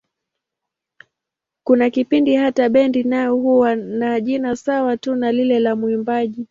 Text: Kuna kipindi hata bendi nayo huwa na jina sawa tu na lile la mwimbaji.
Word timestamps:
Kuna 1.63 1.89
kipindi 1.89 2.35
hata 2.35 2.69
bendi 2.69 3.03
nayo 3.03 3.35
huwa 3.35 3.75
na 3.75 4.19
jina 4.21 4.55
sawa 4.55 4.97
tu 4.97 5.15
na 5.15 5.31
lile 5.31 5.59
la 5.59 5.75
mwimbaji. 5.75 6.39